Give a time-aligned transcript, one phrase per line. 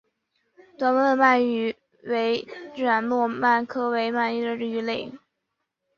[0.79, 2.43] 短吻吻鳗为
[2.75, 5.11] 糯鳗科吻鳗属的鱼类。